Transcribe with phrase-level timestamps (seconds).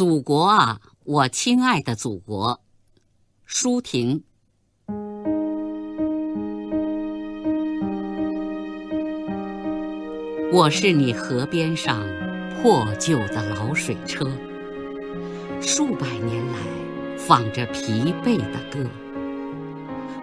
[0.00, 2.62] 祖国啊，我亲爱的祖国，
[3.44, 4.24] 舒婷。
[10.54, 12.00] 我是你河边上
[12.62, 14.26] 破旧的老水车，
[15.60, 16.54] 数百年来
[17.18, 18.88] 放着疲惫的歌。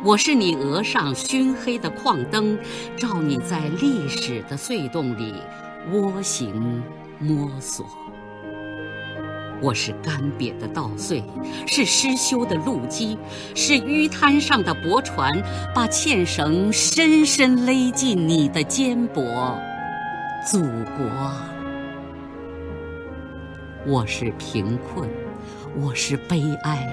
[0.04, 2.58] 我是你额上熏黑的矿灯，
[2.98, 5.36] 照你在历史的隧洞里
[5.92, 6.82] 蜗行
[7.20, 7.86] 摸索。
[9.60, 11.24] 我是干瘪的稻穗，
[11.66, 13.18] 是失修的路基，
[13.56, 15.42] 是淤滩上的驳船，
[15.74, 19.24] 把纤绳深深勒进你的肩膊。
[20.46, 20.62] 祖
[20.96, 21.32] 国，
[23.86, 25.10] 我是贫困，
[25.82, 26.88] 我是悲哀，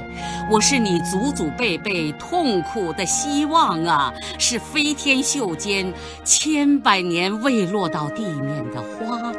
[0.50, 4.12] 我是你祖祖辈辈痛苦的希望啊！
[4.38, 5.92] 是飞天袖间
[6.24, 9.32] 千百年未落到地面的花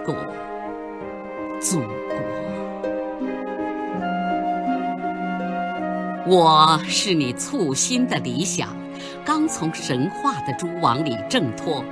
[6.27, 8.75] 我是你簇新的理想。
[9.23, 11.83] 刚从神话的蛛网里挣脱，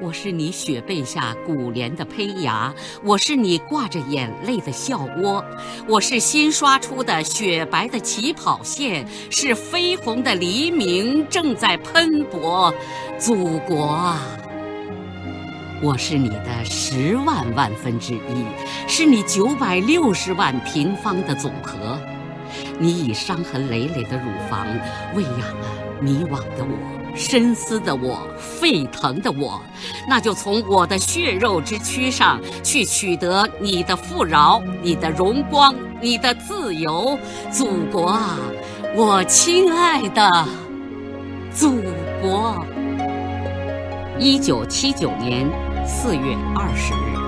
[0.00, 5.44] 我是你雪被下古莲的胚芽，我是你挂着眼泪的笑窝，
[5.88, 12.72] 我是新刷出的雪白的起跑线，是绯红的黎明正在喷薄，
[13.16, 14.20] 祖国啊！
[15.80, 18.44] 我是你的十万万分之一，
[18.88, 21.98] 是你九百六十万平方的总和，
[22.78, 24.66] 你以伤痕累累的乳房
[25.14, 25.68] 喂养了。
[26.00, 29.60] 迷惘的我，深思的我，沸腾的我，
[30.08, 37.18] 那就从我的血肉之躯上去取得你的富饶、你的荣光、你的自由，
[37.50, 38.38] 祖国啊，
[38.94, 40.46] 我亲爱的
[41.52, 41.82] 祖
[42.22, 42.64] 国！
[44.20, 45.50] 一九七九年
[45.84, 47.27] 四月二十日。